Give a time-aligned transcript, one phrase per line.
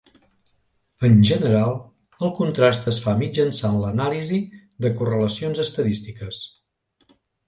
[1.07, 1.75] En general,
[2.27, 4.39] el contrast es fa mitjançant l'anàlisi
[4.87, 6.41] de correlacions estadístiques.